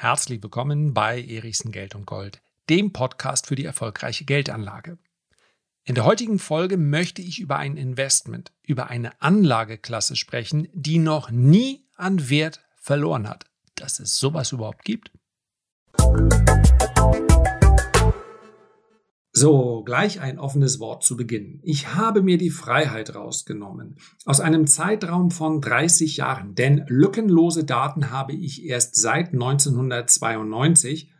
Herzlich 0.00 0.40
willkommen 0.44 0.94
bei 0.94 1.20
Erichsen 1.20 1.72
Geld 1.72 1.96
und 1.96 2.06
Gold, 2.06 2.40
dem 2.70 2.92
Podcast 2.92 3.48
für 3.48 3.56
die 3.56 3.64
erfolgreiche 3.64 4.24
Geldanlage. 4.24 4.96
In 5.82 5.96
der 5.96 6.04
heutigen 6.04 6.38
Folge 6.38 6.76
möchte 6.76 7.20
ich 7.20 7.40
über 7.40 7.56
ein 7.56 7.76
Investment, 7.76 8.52
über 8.62 8.90
eine 8.90 9.20
Anlageklasse 9.20 10.14
sprechen, 10.14 10.68
die 10.72 10.98
noch 11.00 11.32
nie 11.32 11.84
an 11.96 12.30
Wert 12.30 12.60
verloren 12.76 13.28
hat. 13.28 13.46
Dass 13.74 13.98
es 13.98 14.16
sowas 14.16 14.52
überhaupt 14.52 14.84
gibt? 14.84 15.10
So, 19.40 19.84
gleich 19.84 20.20
ein 20.20 20.40
offenes 20.40 20.80
Wort 20.80 21.04
zu 21.04 21.16
Beginn. 21.16 21.60
Ich 21.62 21.94
habe 21.94 22.22
mir 22.22 22.38
die 22.38 22.50
Freiheit 22.50 23.14
rausgenommen. 23.14 23.94
Aus 24.24 24.40
einem 24.40 24.66
Zeitraum 24.66 25.30
von 25.30 25.60
30 25.60 26.16
Jahren, 26.16 26.56
denn 26.56 26.84
lückenlose 26.88 27.62
Daten 27.62 28.10
habe 28.10 28.32
ich 28.32 28.64
erst 28.64 28.96
seit 28.96 29.32
1992 29.32 31.12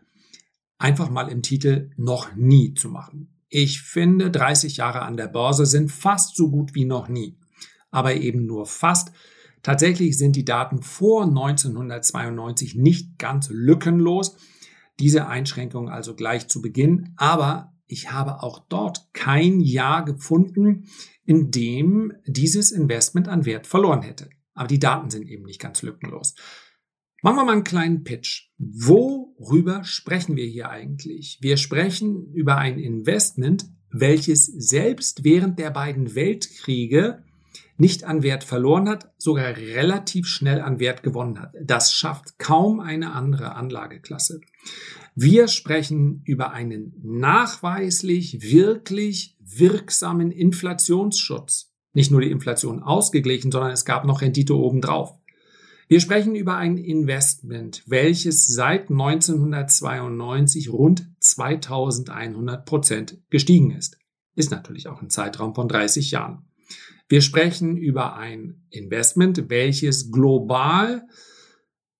einfach 0.78 1.10
mal 1.10 1.28
im 1.28 1.42
Titel 1.42 1.90
noch 1.96 2.34
nie 2.34 2.74
zu 2.74 2.88
machen. 2.88 3.28
Ich 3.48 3.82
finde, 3.82 4.32
30 4.32 4.78
Jahre 4.78 5.02
an 5.02 5.16
der 5.16 5.28
Börse 5.28 5.64
sind 5.64 5.92
fast 5.92 6.34
so 6.34 6.50
gut 6.50 6.74
wie 6.74 6.86
noch 6.86 7.06
nie. 7.06 7.38
Aber 7.92 8.16
eben 8.16 8.46
nur 8.46 8.66
fast. 8.66 9.12
Tatsächlich 9.62 10.18
sind 10.18 10.34
die 10.34 10.44
Daten 10.44 10.82
vor 10.82 11.22
1992 11.22 12.74
nicht 12.74 13.16
ganz 13.16 13.48
lückenlos. 13.48 14.34
Diese 14.98 15.28
Einschränkung 15.28 15.88
also 15.88 16.16
gleich 16.16 16.48
zu 16.48 16.60
Beginn. 16.60 17.14
Aber 17.16 17.77
ich 17.88 18.12
habe 18.12 18.42
auch 18.42 18.60
dort 18.68 19.08
kein 19.14 19.60
Jahr 19.60 20.04
gefunden, 20.04 20.84
in 21.24 21.50
dem 21.50 22.12
dieses 22.26 22.70
Investment 22.70 23.28
an 23.28 23.46
Wert 23.46 23.66
verloren 23.66 24.02
hätte. 24.02 24.30
Aber 24.54 24.68
die 24.68 24.78
Daten 24.78 25.10
sind 25.10 25.26
eben 25.26 25.44
nicht 25.44 25.60
ganz 25.60 25.82
lückenlos. 25.82 26.34
Machen 27.22 27.36
wir 27.36 27.44
mal 27.44 27.52
einen 27.52 27.64
kleinen 27.64 28.04
Pitch. 28.04 28.50
Worüber 28.58 29.82
sprechen 29.84 30.36
wir 30.36 30.46
hier 30.46 30.68
eigentlich? 30.68 31.38
Wir 31.40 31.56
sprechen 31.56 32.32
über 32.32 32.58
ein 32.58 32.78
Investment, 32.78 33.64
welches 33.90 34.46
selbst 34.46 35.24
während 35.24 35.58
der 35.58 35.70
beiden 35.70 36.14
Weltkriege 36.14 37.24
nicht 37.78 38.04
an 38.04 38.22
Wert 38.22 38.44
verloren 38.44 38.88
hat, 38.88 39.10
sogar 39.16 39.56
relativ 39.56 40.26
schnell 40.26 40.60
an 40.60 40.80
Wert 40.80 41.02
gewonnen 41.02 41.40
hat. 41.40 41.54
Das 41.62 41.92
schafft 41.92 42.38
kaum 42.38 42.80
eine 42.80 43.12
andere 43.12 43.54
Anlageklasse. 43.54 44.40
Wir 45.14 45.48
sprechen 45.48 46.22
über 46.24 46.52
einen 46.52 46.94
nachweislich 47.02 48.42
wirklich 48.42 49.36
wirksamen 49.40 50.30
Inflationsschutz. 50.30 51.72
Nicht 51.92 52.10
nur 52.10 52.20
die 52.20 52.30
Inflation 52.30 52.82
ausgeglichen, 52.82 53.50
sondern 53.50 53.72
es 53.72 53.84
gab 53.84 54.04
noch 54.04 54.20
Rendite 54.20 54.56
obendrauf. 54.56 55.14
Wir 55.88 56.00
sprechen 56.00 56.34
über 56.34 56.56
ein 56.56 56.76
Investment, 56.76 57.82
welches 57.86 58.46
seit 58.46 58.90
1992 58.90 60.70
rund 60.70 61.08
2100 61.20 62.66
Prozent 62.66 63.18
gestiegen 63.30 63.70
ist. 63.70 63.98
Ist 64.34 64.50
natürlich 64.50 64.88
auch 64.88 65.00
ein 65.00 65.08
Zeitraum 65.08 65.54
von 65.54 65.66
30 65.66 66.10
Jahren. 66.10 66.47
Wir 67.08 67.22
sprechen 67.22 67.78
über 67.78 68.16
ein 68.16 68.66
Investment, 68.68 69.48
welches 69.48 70.10
global 70.10 71.06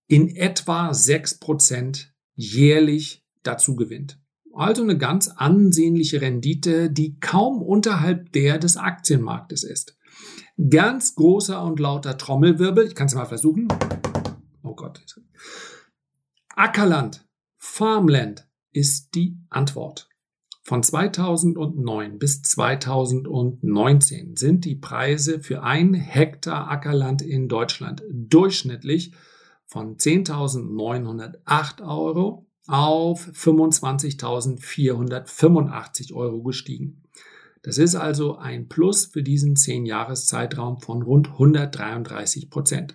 in 0.07 0.35
etwa 0.37 0.93
6 0.93 1.39
Prozent 1.39 2.15
jährlich 2.35 3.25
dazu 3.43 3.75
gewinnt. 3.75 4.21
Also 4.53 4.83
eine 4.83 4.99
ganz 4.99 5.29
ansehnliche 5.29 6.21
Rendite, 6.21 6.91
die 6.91 7.19
kaum 7.21 7.63
unterhalb 7.63 8.33
der 8.33 8.59
des 8.59 8.77
Aktienmarktes 8.77 9.65
ist. 9.65 9.97
Ganz 10.69 11.15
großer 11.15 11.63
und 11.63 11.81
lauter 11.81 12.19
Trommelwirbel. 12.19 12.87
Ich 12.87 12.95
kann 12.95 13.07
es 13.07 13.15
mal 13.15 13.27
versuchen. 13.27 13.69
Oh 14.63 14.75
Gott. 14.75 15.05
Ackerland, 16.55 17.27
Farmland 17.57 18.49
ist 18.73 19.15
die 19.15 19.39
Antwort. 19.49 20.09
Von 20.69 20.83
2009 20.83 22.19
bis 22.19 22.43
2019 22.43 24.37
sind 24.37 24.67
die 24.67 24.75
Preise 24.75 25.41
für 25.41 25.63
ein 25.63 25.95
Hektar 25.95 26.71
Ackerland 26.71 27.23
in 27.23 27.49
Deutschland 27.49 28.03
durchschnittlich 28.11 29.15
von 29.65 29.97
10.908 29.97 31.81
Euro 31.81 32.47
auf 32.67 33.27
25.485 33.29 36.13
Euro 36.13 36.43
gestiegen. 36.43 37.03
Das 37.63 37.79
ist 37.79 37.95
also 37.95 38.37
ein 38.37 38.69
Plus 38.69 39.07
für 39.07 39.23
diesen 39.23 39.57
10-Jahres-Zeitraum 39.57 40.83
von 40.83 41.01
rund 41.01 41.29
133 41.29 42.51
Prozent. 42.51 42.95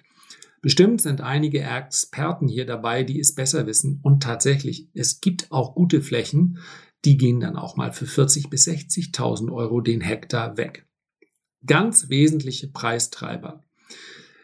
Bestimmt 0.61 1.01
sind 1.01 1.21
einige 1.21 1.63
Experten 1.63 2.47
hier 2.47 2.67
dabei, 2.67 3.01
die 3.01 3.19
es 3.19 3.33
besser 3.33 3.65
wissen. 3.65 3.99
Und 4.03 4.21
tatsächlich, 4.21 4.89
es 4.93 5.21
gibt 5.21 5.51
auch 5.51 5.73
gute 5.73 6.03
Flächen, 6.03 6.59
die 7.05 7.17
gehen 7.17 7.39
dann 7.39 7.55
auch 7.55 7.75
mal 7.75 7.91
für 7.91 8.05
40.000 8.05 8.49
bis 8.49 8.67
60.000 8.67 9.51
Euro 9.51 9.81
den 9.81 10.01
Hektar 10.01 10.57
weg. 10.57 10.87
Ganz 11.65 12.09
wesentliche 12.09 12.67
Preistreiber 12.67 13.63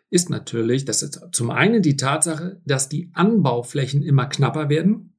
ist 0.09 0.29
natürlich, 0.29 0.85
dass 0.85 1.19
zum 1.31 1.51
einen 1.51 1.81
die 1.81 1.97
Tatsache, 1.97 2.61
dass 2.65 2.89
die 2.89 3.11
Anbauflächen 3.13 4.01
immer 4.01 4.25
knapper 4.25 4.69
werden. 4.69 5.17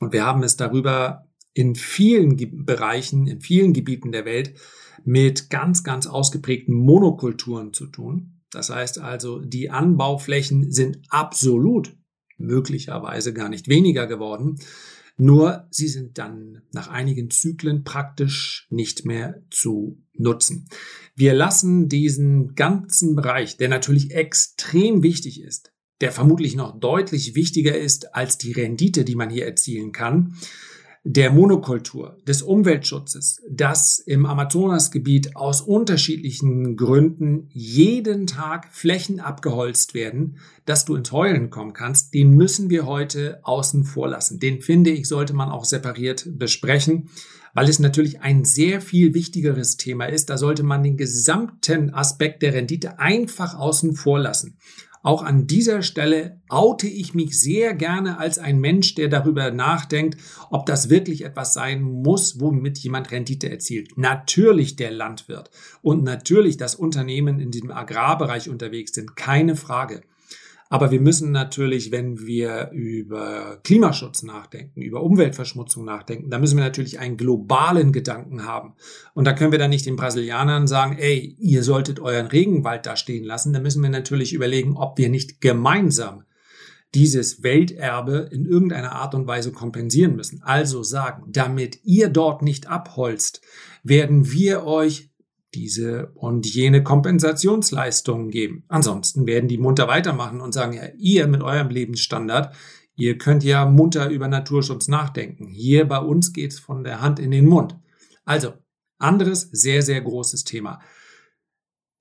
Und 0.00 0.12
wir 0.12 0.24
haben 0.26 0.42
es 0.42 0.56
darüber 0.56 1.28
in 1.52 1.76
vielen 1.76 2.36
Bereichen, 2.64 3.26
in 3.28 3.40
vielen 3.40 3.72
Gebieten 3.72 4.10
der 4.10 4.24
Welt 4.24 4.54
mit 5.04 5.50
ganz, 5.50 5.84
ganz 5.84 6.06
ausgeprägten 6.06 6.74
Monokulturen 6.74 7.72
zu 7.72 7.86
tun. 7.86 8.40
Das 8.50 8.70
heißt 8.70 8.98
also, 8.98 9.40
die 9.40 9.70
Anbauflächen 9.70 10.72
sind 10.72 10.98
absolut 11.08 11.96
möglicherweise 12.36 13.32
gar 13.32 13.48
nicht 13.48 13.68
weniger 13.68 14.06
geworden. 14.06 14.58
Nur 15.16 15.68
sie 15.70 15.88
sind 15.88 16.18
dann 16.18 16.62
nach 16.72 16.88
einigen 16.88 17.30
Zyklen 17.30 17.84
praktisch 17.84 18.66
nicht 18.70 19.04
mehr 19.04 19.42
zu 19.50 20.02
nutzen. 20.12 20.68
Wir 21.14 21.34
lassen 21.34 21.88
diesen 21.88 22.54
ganzen 22.54 23.14
Bereich, 23.14 23.56
der 23.56 23.68
natürlich 23.68 24.10
extrem 24.10 25.02
wichtig 25.02 25.40
ist, 25.40 25.72
der 26.00 26.10
vermutlich 26.10 26.56
noch 26.56 26.78
deutlich 26.80 27.36
wichtiger 27.36 27.78
ist 27.78 28.14
als 28.14 28.38
die 28.38 28.52
Rendite, 28.52 29.04
die 29.04 29.14
man 29.14 29.30
hier 29.30 29.46
erzielen 29.46 29.92
kann, 29.92 30.36
der 31.06 31.30
Monokultur, 31.30 32.16
des 32.26 32.40
Umweltschutzes, 32.40 33.42
dass 33.50 33.98
im 33.98 34.24
Amazonasgebiet 34.24 35.36
aus 35.36 35.60
unterschiedlichen 35.60 36.76
Gründen 36.76 37.50
jeden 37.52 38.26
Tag 38.26 38.68
Flächen 38.72 39.20
abgeholzt 39.20 39.92
werden, 39.92 40.38
dass 40.64 40.86
du 40.86 40.96
ins 40.96 41.12
Heulen 41.12 41.50
kommen 41.50 41.74
kannst, 41.74 42.14
den 42.14 42.30
müssen 42.30 42.70
wir 42.70 42.86
heute 42.86 43.40
außen 43.42 43.84
vor 43.84 44.08
lassen. 44.08 44.40
Den 44.40 44.62
finde 44.62 44.90
ich, 44.90 45.06
sollte 45.06 45.34
man 45.34 45.50
auch 45.50 45.66
separiert 45.66 46.26
besprechen, 46.38 47.10
weil 47.52 47.68
es 47.68 47.78
natürlich 47.78 48.22
ein 48.22 48.46
sehr 48.46 48.80
viel 48.80 49.12
wichtigeres 49.12 49.76
Thema 49.76 50.06
ist. 50.06 50.30
Da 50.30 50.38
sollte 50.38 50.62
man 50.62 50.82
den 50.82 50.96
gesamten 50.96 51.92
Aspekt 51.92 52.42
der 52.42 52.54
Rendite 52.54 52.98
einfach 52.98 53.54
außen 53.54 53.94
vor 53.94 54.20
lassen. 54.20 54.56
Auch 55.04 55.22
an 55.22 55.46
dieser 55.46 55.82
Stelle 55.82 56.40
oute 56.48 56.88
ich 56.88 57.12
mich 57.12 57.38
sehr 57.38 57.74
gerne 57.74 58.18
als 58.18 58.38
ein 58.38 58.58
Mensch, 58.58 58.94
der 58.94 59.08
darüber 59.08 59.50
nachdenkt, 59.50 60.18
ob 60.48 60.64
das 60.64 60.88
wirklich 60.88 61.26
etwas 61.26 61.52
sein 61.52 61.82
muss, 61.82 62.40
womit 62.40 62.78
jemand 62.78 63.10
Rendite 63.10 63.50
erzielt. 63.50 63.98
Natürlich 63.98 64.76
der 64.76 64.90
Landwirt 64.90 65.50
und 65.82 66.04
natürlich 66.04 66.56
das 66.56 66.74
Unternehmen 66.74 67.38
in 67.38 67.50
diesem 67.50 67.70
Agrarbereich 67.70 68.48
unterwegs 68.48 68.94
sind, 68.94 69.14
keine 69.14 69.56
Frage. 69.56 70.00
Aber 70.74 70.90
wir 70.90 71.00
müssen 71.00 71.30
natürlich, 71.30 71.92
wenn 71.92 72.26
wir 72.26 72.70
über 72.72 73.60
Klimaschutz 73.62 74.24
nachdenken, 74.24 74.82
über 74.82 75.04
Umweltverschmutzung 75.04 75.84
nachdenken, 75.84 76.30
da 76.30 76.40
müssen 76.40 76.56
wir 76.56 76.64
natürlich 76.64 76.98
einen 76.98 77.16
globalen 77.16 77.92
Gedanken 77.92 78.44
haben. 78.44 78.74
Und 79.14 79.24
da 79.24 79.34
können 79.34 79.52
wir 79.52 79.60
dann 79.60 79.70
nicht 79.70 79.86
den 79.86 79.94
Brasilianern 79.94 80.66
sagen, 80.66 80.98
ey, 80.98 81.36
ihr 81.38 81.62
solltet 81.62 82.00
euren 82.00 82.26
Regenwald 82.26 82.86
da 82.86 82.96
stehen 82.96 83.22
lassen. 83.22 83.52
Da 83.52 83.60
müssen 83.60 83.84
wir 83.84 83.88
natürlich 83.88 84.32
überlegen, 84.32 84.76
ob 84.76 84.98
wir 84.98 85.10
nicht 85.10 85.40
gemeinsam 85.40 86.24
dieses 86.92 87.44
Welterbe 87.44 88.28
in 88.32 88.44
irgendeiner 88.44 88.96
Art 88.96 89.14
und 89.14 89.28
Weise 89.28 89.52
kompensieren 89.52 90.16
müssen. 90.16 90.42
Also 90.42 90.82
sagen, 90.82 91.22
damit 91.28 91.84
ihr 91.84 92.08
dort 92.08 92.42
nicht 92.42 92.66
abholzt, 92.66 93.42
werden 93.84 94.32
wir 94.32 94.64
euch 94.64 95.13
diese 95.54 96.12
und 96.14 96.46
jene 96.46 96.82
Kompensationsleistungen 96.82 98.30
geben. 98.30 98.64
Ansonsten 98.68 99.26
werden 99.26 99.48
die 99.48 99.58
munter 99.58 99.88
weitermachen 99.88 100.40
und 100.40 100.52
sagen, 100.52 100.74
ja, 100.74 100.86
ihr 100.98 101.26
mit 101.26 101.42
eurem 101.42 101.68
Lebensstandard, 101.68 102.54
ihr 102.96 103.18
könnt 103.18 103.44
ja 103.44 103.66
munter 103.66 104.10
über 104.10 104.28
Naturschutz 104.28 104.88
nachdenken. 104.88 105.46
Hier 105.46 105.86
bei 105.86 105.98
uns 105.98 106.32
geht's 106.32 106.58
von 106.58 106.84
der 106.84 107.00
Hand 107.00 107.18
in 107.18 107.30
den 107.30 107.46
Mund. 107.46 107.78
Also, 108.24 108.54
anderes 108.98 109.48
sehr, 109.52 109.82
sehr 109.82 110.00
großes 110.00 110.44
Thema. 110.44 110.80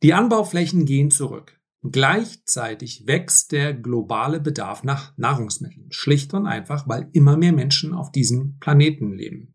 Die 0.02 0.14
Anbauflächen 0.14 0.86
gehen 0.86 1.12
zurück. 1.12 1.60
Gleichzeitig 1.84 3.08
wächst 3.08 3.52
der 3.52 3.74
globale 3.74 4.40
Bedarf 4.40 4.84
nach 4.84 5.18
Nahrungsmitteln. 5.18 5.92
Schlicht 5.92 6.34
und 6.34 6.48
einfach, 6.48 6.88
weil 6.88 7.10
immer 7.12 7.36
mehr 7.36 7.52
Menschen 7.52 7.94
auf 7.94 8.12
diesem 8.12 8.58
Planeten 8.60 9.14
leben. 9.14 9.54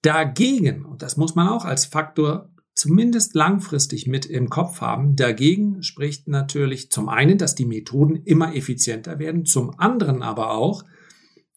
Dagegen, 0.00 0.84
und 0.84 1.02
das 1.02 1.16
muss 1.16 1.34
man 1.34 1.48
auch 1.48 1.64
als 1.64 1.84
Faktor 1.84 2.51
zumindest 2.74 3.34
langfristig 3.34 4.06
mit 4.06 4.26
im 4.26 4.48
Kopf 4.48 4.80
haben. 4.80 5.16
Dagegen 5.16 5.82
spricht 5.82 6.28
natürlich 6.28 6.90
zum 6.90 7.08
einen, 7.08 7.38
dass 7.38 7.54
die 7.54 7.66
Methoden 7.66 8.16
immer 8.16 8.54
effizienter 8.54 9.18
werden, 9.18 9.44
zum 9.44 9.78
anderen 9.78 10.22
aber 10.22 10.52
auch, 10.52 10.84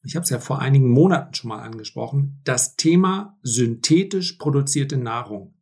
ich 0.04 0.16
habe 0.16 0.24
es 0.24 0.30
ja 0.30 0.40
vor 0.40 0.60
einigen 0.60 0.90
Monaten 0.90 1.34
schon 1.34 1.50
mal 1.50 1.62
angesprochen, 1.62 2.40
das 2.44 2.76
Thema 2.76 3.38
synthetisch 3.42 4.34
produzierte 4.34 4.98
Nahrung 4.98 5.56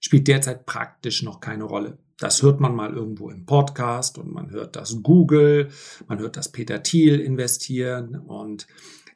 spielt 0.00 0.28
derzeit 0.28 0.64
praktisch 0.64 1.22
noch 1.22 1.40
keine 1.40 1.64
Rolle. 1.64 1.98
Das 2.18 2.42
hört 2.42 2.60
man 2.60 2.74
mal 2.74 2.92
irgendwo 2.92 3.30
im 3.30 3.46
Podcast 3.46 4.18
und 4.18 4.32
man 4.32 4.50
hört 4.50 4.76
das 4.76 5.02
Google, 5.02 5.70
man 6.06 6.18
hört 6.18 6.36
das 6.36 6.52
Peter 6.52 6.82
Thiel 6.82 7.20
investieren 7.20 8.16
und 8.16 8.66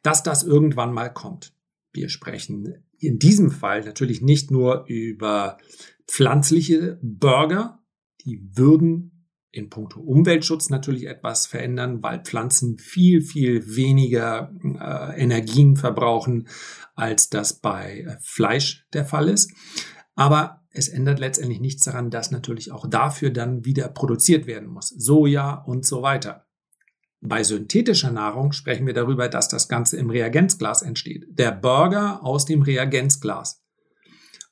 dass 0.03 0.23
das 0.23 0.43
irgendwann 0.43 0.93
mal 0.93 1.13
kommt. 1.13 1.55
Wir 1.93 2.09
sprechen 2.09 2.85
in 3.07 3.19
diesem 3.19 3.51
Fall 3.51 3.85
natürlich 3.85 4.23
nicht 4.23 4.51
nur 4.51 4.85
über 4.87 5.59
pflanzliche 6.07 6.99
Burger, 7.03 7.81
die 8.25 8.41
würden 8.55 9.11
in 9.51 9.71
puncto 9.71 10.01
Umweltschutz 10.01 10.69
natürlich 10.69 11.07
etwas 11.07 11.47
verändern, 11.47 12.03
weil 12.03 12.21
Pflanzen 12.25 12.77
viel, 12.77 13.23
viel 13.23 13.77
weniger 13.77 14.53
äh, 14.65 15.21
Energien 15.21 15.77
verbrauchen, 15.77 16.49
als 16.95 17.31
das 17.31 17.61
bei 17.61 18.01
äh, 18.01 18.17
Fleisch 18.21 18.87
der 18.93 19.05
Fall 19.05 19.29
ist. 19.29 19.53
Aber 20.17 20.63
es 20.71 20.89
ändert 20.89 21.21
letztendlich 21.21 21.61
nichts 21.61 21.85
daran, 21.85 22.11
dass 22.11 22.33
natürlich 22.33 22.73
auch 22.73 22.89
dafür 22.89 23.31
dann 23.31 23.65
wieder 23.65 23.89
produziert 23.89 24.47
werden 24.47 24.69
muss. 24.69 24.89
Soja 24.89 25.55
und 25.55 25.87
so 25.87 26.03
weiter. 26.03 26.44
Bei 27.27 27.43
synthetischer 27.43 28.11
Nahrung 28.11 28.53
sprechen 28.53 28.87
wir 28.87 28.93
darüber, 28.93 29.31
dass 29.31 29.49
das 29.49 29.67
Ganze 29.67 29.97
im 29.97 30.11
Reagenzglas 30.11 30.83
entsteht. 30.83 31.27
Der 31.31 31.53
Burger 31.53 32.23
aus 32.23 32.45
dem 32.45 32.61
Reagenzglas. 32.61 33.63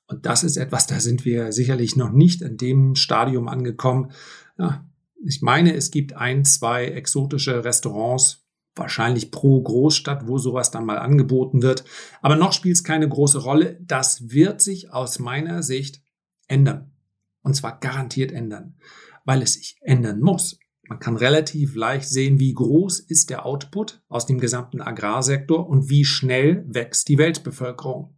Und 0.07 0.25
das 0.25 0.43
ist 0.43 0.57
etwas, 0.57 0.87
da 0.87 0.99
sind 0.99 1.27
wir 1.27 1.53
sicherlich 1.53 1.97
noch 1.97 2.11
nicht 2.11 2.41
in 2.41 2.57
dem 2.57 2.95
Stadium 2.95 3.47
angekommen. 3.47 4.13
Ja, 4.59 4.87
ich 5.23 5.43
meine, 5.43 5.75
es 5.75 5.91
gibt 5.91 6.15
ein, 6.15 6.47
zwei 6.47 6.87
exotische 6.87 7.63
Restaurants, 7.63 8.47
wahrscheinlich 8.75 9.31
pro 9.31 9.61
Großstadt, 9.61 10.27
wo 10.27 10.39
sowas 10.39 10.71
dann 10.71 10.87
mal 10.87 10.99
angeboten 10.99 11.61
wird. 11.61 11.85
Aber 12.23 12.37
noch 12.37 12.55
spielt 12.55 12.77
es 12.77 12.85
keine 12.85 13.07
große 13.07 13.41
Rolle. 13.41 13.79
Das 13.83 14.31
wird 14.31 14.63
sich 14.63 14.91
aus 14.91 15.19
meiner 15.19 15.63
Sicht 15.63 16.01
ändern. 16.49 16.91
Und 17.43 17.55
zwar 17.55 17.79
garantiert 17.81 18.33
ändern, 18.33 18.77
weil 19.27 19.43
es 19.43 19.55
sich 19.55 19.77
ändern 19.83 20.21
muss. 20.21 20.59
Man 20.93 20.99
kann 20.99 21.17
relativ 21.17 21.75
leicht 21.75 22.06
sehen, 22.06 22.39
wie 22.39 22.53
groß 22.53 23.00
ist 23.00 23.31
der 23.31 23.47
Output 23.47 24.03
aus 24.09 24.27
dem 24.27 24.39
gesamten 24.39 24.83
Agrarsektor 24.83 25.67
und 25.67 25.89
wie 25.89 26.05
schnell 26.05 26.67
wächst 26.69 27.09
die 27.09 27.17
Weltbevölkerung. 27.17 28.15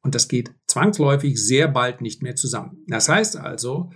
Und 0.00 0.14
das 0.14 0.28
geht 0.28 0.54
zwangsläufig 0.68 1.44
sehr 1.44 1.66
bald 1.66 2.00
nicht 2.00 2.22
mehr 2.22 2.36
zusammen. 2.36 2.84
Das 2.86 3.08
heißt 3.08 3.36
also, 3.36 3.90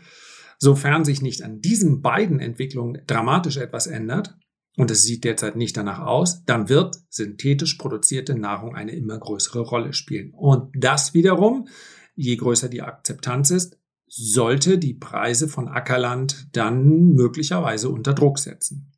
sofern 0.58 1.04
sich 1.04 1.22
nicht 1.22 1.44
an 1.44 1.60
diesen 1.60 2.02
beiden 2.02 2.40
Entwicklungen 2.40 3.02
dramatisch 3.06 3.56
etwas 3.56 3.86
ändert, 3.86 4.36
und 4.76 4.90
es 4.90 5.04
sieht 5.04 5.22
derzeit 5.22 5.54
nicht 5.54 5.76
danach 5.76 6.00
aus, 6.00 6.44
dann 6.44 6.68
wird 6.68 6.96
synthetisch 7.08 7.74
produzierte 7.74 8.34
Nahrung 8.34 8.74
eine 8.74 8.96
immer 8.96 9.16
größere 9.16 9.60
Rolle 9.60 9.92
spielen. 9.92 10.32
Und 10.34 10.72
das 10.76 11.14
wiederum, 11.14 11.68
je 12.16 12.34
größer 12.34 12.68
die 12.68 12.82
Akzeptanz 12.82 13.52
ist, 13.52 13.78
sollte 14.06 14.78
die 14.78 14.94
Preise 14.94 15.48
von 15.48 15.68
Ackerland 15.68 16.48
dann 16.52 17.14
möglicherweise 17.14 17.90
unter 17.90 18.14
Druck 18.14 18.38
setzen. 18.38 18.92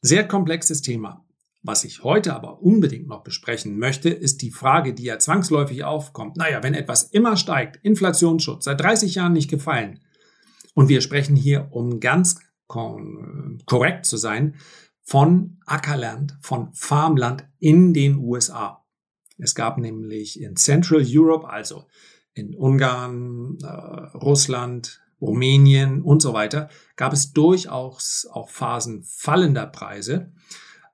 Sehr 0.00 0.26
komplexes 0.28 0.82
Thema. 0.82 1.24
Was 1.62 1.84
ich 1.84 2.04
heute 2.04 2.34
aber 2.34 2.60
unbedingt 2.60 3.08
noch 3.08 3.24
besprechen 3.24 3.78
möchte, 3.78 4.10
ist 4.10 4.42
die 4.42 4.50
Frage, 4.50 4.92
die 4.92 5.04
ja 5.04 5.18
zwangsläufig 5.18 5.82
aufkommt. 5.84 6.36
Naja, 6.36 6.62
wenn 6.62 6.74
etwas 6.74 7.04
immer 7.04 7.38
steigt, 7.38 7.76
Inflationsschutz, 7.82 8.64
seit 8.66 8.80
30 8.80 9.14
Jahren 9.14 9.32
nicht 9.32 9.48
gefallen, 9.48 10.00
und 10.74 10.88
wir 10.88 11.00
sprechen 11.00 11.36
hier, 11.36 11.68
um 11.70 12.00
ganz 12.00 12.40
korrekt 12.66 14.06
zu 14.06 14.16
sein, 14.16 14.56
von 15.02 15.58
Ackerland, 15.66 16.36
von 16.40 16.72
Farmland 16.74 17.46
in 17.58 17.94
den 17.94 18.16
USA. 18.16 18.84
Es 19.38 19.54
gab 19.54 19.78
nämlich 19.78 20.40
in 20.40 20.56
Central 20.56 21.04
Europe, 21.06 21.48
also 21.48 21.86
in 22.34 22.54
Ungarn, 22.54 23.58
äh, 23.62 23.66
Russland, 24.16 25.00
Rumänien 25.20 26.02
und 26.02 26.20
so 26.20 26.32
weiter, 26.34 26.68
gab 26.96 27.12
es 27.12 27.32
durchaus 27.32 28.28
auch 28.30 28.50
Phasen 28.50 29.04
fallender 29.04 29.66
Preise. 29.66 30.32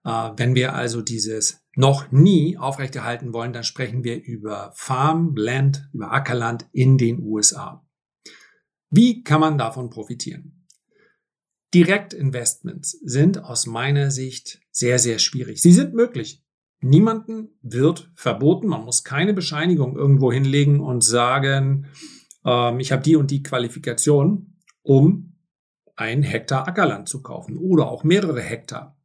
Äh, 0.05 0.31
wenn 0.37 0.55
wir 0.55 0.75
also 0.75 1.03
dieses 1.03 1.65
noch 1.75 2.11
nie 2.13 2.59
aufrechterhalten 2.59 3.33
wollen, 3.33 3.53
dann 3.53 3.65
sprechen 3.65 4.05
wir 4.05 4.23
über 4.23 4.73
Farmland, 4.75 5.89
über 5.93 6.13
Ackerland 6.13 6.69
in 6.73 6.99
den 6.99 7.23
USA. 7.23 7.87
Wie 8.91 9.23
kann 9.23 9.41
man 9.41 9.57
davon 9.57 9.89
profitieren? 9.89 10.67
Direktinvestments 11.73 12.99
sind 13.05 13.45
aus 13.45 13.67
meiner 13.67 14.11
Sicht 14.11 14.61
sehr, 14.73 14.99
sehr 14.99 15.21
schwierig. 15.21 15.63
Sie 15.63 15.73
sind 15.73 15.95
möglich. 15.95 16.45
Niemanden 16.81 17.51
wird 17.63 18.11
verboten. 18.15 18.69
Man 18.69 18.85
muss 18.85 19.05
keine 19.05 19.35
Bescheinigung 19.35 19.97
irgendwo 19.97 20.33
hinlegen 20.33 20.81
und 20.81 21.05
sagen, 21.05 21.87
ähm, 22.45 22.81
ich 22.81 22.93
habe 22.93 23.03
die 23.03 23.17
und 23.17 23.31
die 23.31 23.43
Qualifikation, 23.43 24.57
um 24.83 25.37
ein 25.97 26.23
Hektar 26.23 26.67
Ackerland 26.67 27.09
zu 27.09 27.23
kaufen 27.23 27.59
oder 27.59 27.91
auch 27.91 28.05
mehrere 28.05 28.41
Hektar. 28.41 28.97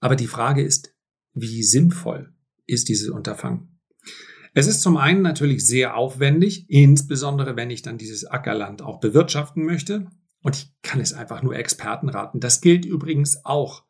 Aber 0.00 0.16
die 0.16 0.26
Frage 0.26 0.62
ist, 0.62 0.94
wie 1.32 1.62
sinnvoll 1.62 2.34
ist 2.66 2.88
dieses 2.88 3.08
Unterfangen? 3.08 3.80
Es 4.52 4.66
ist 4.66 4.82
zum 4.82 4.96
einen 4.96 5.22
natürlich 5.22 5.64
sehr 5.64 5.96
aufwendig, 5.96 6.68
insbesondere 6.68 7.54
wenn 7.54 7.70
ich 7.70 7.82
dann 7.82 7.98
dieses 7.98 8.24
Ackerland 8.24 8.82
auch 8.82 8.98
bewirtschaften 8.98 9.64
möchte. 9.64 10.08
Und 10.42 10.56
ich 10.56 10.72
kann 10.82 11.00
es 11.00 11.12
einfach 11.12 11.42
nur 11.42 11.54
Experten 11.54 12.08
raten. 12.08 12.40
Das 12.40 12.60
gilt 12.60 12.84
übrigens 12.84 13.44
auch 13.44 13.84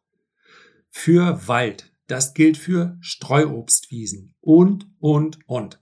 für 0.90 1.48
Wald. 1.48 1.89
Das 2.10 2.34
gilt 2.34 2.56
für 2.56 2.96
Streuobstwiesen 3.00 4.34
und, 4.40 4.88
und, 4.98 5.38
und. 5.46 5.80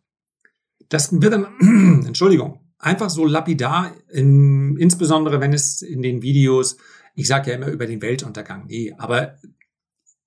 Das 0.91 1.11
wird 1.13 1.33
dann, 1.33 2.05
Entschuldigung, 2.07 2.61
einfach 2.79 3.09
so 3.09 3.25
lapidar, 3.25 3.95
in, 4.11 4.77
insbesondere 4.77 5.41
wenn 5.41 5.55
es 5.55 5.81
in 5.81 6.03
den 6.03 6.21
Videos, 6.21 6.77
ich 7.15 7.27
sage 7.29 7.51
ja 7.51 7.57
immer 7.57 7.69
über 7.69 7.87
den 7.87 8.03
Weltuntergang, 8.03 8.67
nee, 8.67 8.95
aber 8.99 9.39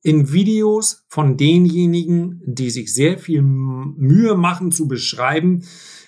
in 0.01 0.33
Videos 0.33 1.05
von 1.07 1.37
denjenigen, 1.37 2.41
die 2.45 2.71
sich 2.71 2.91
sehr 2.91 3.19
viel 3.19 3.43
Mühe 3.43 4.35
machen 4.35 4.71
zu 4.71 4.87
beschreiben, 4.87 5.63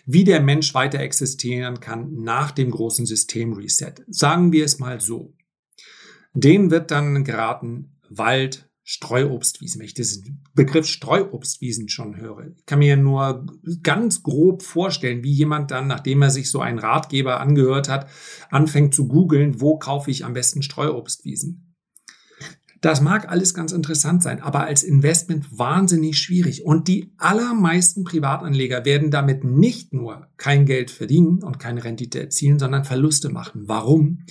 wie 0.08 0.24
der 0.24 0.42
Mensch 0.42 0.74
weiter 0.74 1.00
existieren 1.02 1.80
kann 1.80 2.16
nach 2.16 2.50
dem 2.50 2.72
großen 2.72 3.06
Systemreset. 3.06 4.04
Sagen 4.08 4.52
wir 4.52 4.66
es 4.66 4.80
mal 4.80 5.00
so. 5.00 5.36
Denen 6.34 6.72
wird 6.72 6.90
dann 6.90 7.24
geraten, 7.24 8.00
Wald, 8.10 8.68
Streuobstwiesen, 8.86 9.80
wenn 9.80 9.86
ich 9.86 9.94
diesen 9.94 10.44
Begriff 10.54 10.88
Streuobstwiesen 10.88 11.88
schon 11.88 12.18
höre. 12.18 12.48
Ich 12.58 12.66
kann 12.66 12.80
mir 12.80 12.98
nur 12.98 13.46
ganz 13.82 14.24
grob 14.24 14.62
vorstellen, 14.62 15.24
wie 15.24 15.32
jemand 15.32 15.72
dann, 15.72 15.88
nachdem 15.88 16.22
er 16.22 16.30
sich 16.30 16.52
so 16.52 16.60
einen 16.60 16.80
Ratgeber 16.80 17.40
angehört 17.40 17.88
hat, 17.88 18.10
anfängt 18.50 18.94
zu 18.94 19.08
googeln, 19.08 19.62
wo 19.62 19.78
kaufe 19.78 20.12
ich 20.12 20.26
am 20.26 20.34
besten 20.34 20.62
Streuobstwiesen. 20.62 21.74
Das 22.82 23.00
mag 23.00 23.30
alles 23.30 23.54
ganz 23.54 23.72
interessant 23.72 24.22
sein, 24.22 24.42
aber 24.42 24.66
als 24.66 24.84
Investment 24.84 25.58
wahnsinnig 25.58 26.18
schwierig. 26.18 26.66
Und 26.66 26.90
die 26.90 27.14
allermeisten 27.18 28.04
Privatanleger 28.04 28.84
werden 28.84 29.10
damit 29.10 29.46
nicht 29.46 29.94
nur 29.94 30.28
kein 30.36 30.66
Geld 30.66 30.92
verdienen 30.92 31.42
und 31.42 31.60
keine 31.60 31.86
Rendite 31.86 32.20
erzielen, 32.20 32.60
sondern 32.60 32.84
Verluste 32.84 33.30
machen. 33.30 33.64
Warum? 33.68 34.26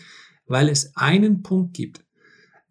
Weil 0.47 0.69
es 0.69 0.95
einen 0.95 1.43
Punkt 1.43 1.73
gibt, 1.73 2.05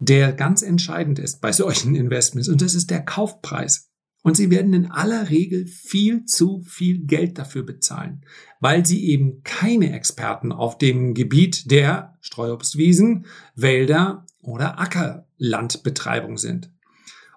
der 0.01 0.33
ganz 0.33 0.63
entscheidend 0.63 1.19
ist 1.19 1.41
bei 1.41 1.51
solchen 1.51 1.95
Investments 1.95 2.49
und 2.49 2.61
das 2.61 2.73
ist 2.73 2.89
der 2.89 3.01
Kaufpreis. 3.01 3.87
Und 4.23 4.37
sie 4.37 4.51
werden 4.51 4.73
in 4.73 4.91
aller 4.91 5.31
Regel 5.31 5.65
viel 5.65 6.25
zu 6.25 6.61
viel 6.61 7.05
Geld 7.05 7.39
dafür 7.39 7.63
bezahlen, 7.63 8.23
weil 8.59 8.85
sie 8.85 9.07
eben 9.09 9.41
keine 9.43 9.95
Experten 9.95 10.51
auf 10.51 10.77
dem 10.77 11.15
Gebiet 11.15 11.71
der 11.71 12.17
Streuobstwiesen, 12.21 13.25
Wälder 13.55 14.27
oder 14.41 14.79
Ackerlandbetreibung 14.79 16.37
sind. 16.37 16.71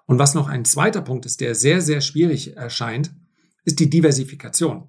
Und 0.04 0.18
was 0.18 0.34
noch 0.34 0.46
ein 0.46 0.66
zweiter 0.66 1.00
Punkt 1.00 1.24
ist, 1.24 1.40
der 1.40 1.54
sehr, 1.54 1.80
sehr 1.80 2.02
schwierig 2.02 2.54
erscheint, 2.54 3.14
ist 3.64 3.80
die 3.80 3.88
Diversifikation. 3.88 4.88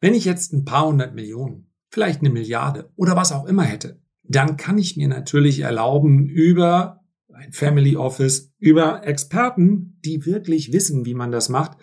Wenn 0.00 0.14
ich 0.14 0.24
jetzt 0.24 0.52
ein 0.52 0.64
paar 0.64 0.86
hundert 0.86 1.14
Millionen, 1.14 1.70
vielleicht 1.88 2.20
eine 2.20 2.30
Milliarde 2.30 2.90
oder 2.96 3.14
was 3.14 3.30
auch 3.30 3.44
immer 3.44 3.62
hätte, 3.62 3.99
dann 4.30 4.56
kann 4.56 4.78
ich 4.78 4.96
mir 4.96 5.08
natürlich 5.08 5.60
erlauben, 5.60 6.28
über 6.28 7.00
ein 7.34 7.52
Family 7.52 7.96
Office, 7.96 8.52
über 8.60 9.04
Experten, 9.04 9.98
die 10.04 10.24
wirklich 10.24 10.72
wissen, 10.72 11.04
wie 11.04 11.14
man 11.14 11.32
das 11.32 11.48
macht, 11.48 11.76